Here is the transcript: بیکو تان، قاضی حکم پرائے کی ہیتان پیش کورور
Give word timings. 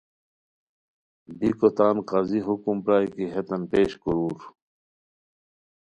بیکو 1.37 1.67
تان، 1.77 1.97
قاضی 2.09 2.39
حکم 2.47 2.77
پرائے 2.83 3.07
کی 3.13 3.25
ہیتان 3.33 3.61
پیش 3.71 3.91
کورور 4.01 4.41